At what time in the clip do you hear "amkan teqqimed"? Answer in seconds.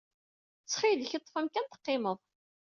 1.39-2.19